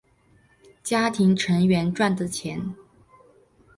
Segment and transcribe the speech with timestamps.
[0.81, 2.73] 家庭成员赚的钱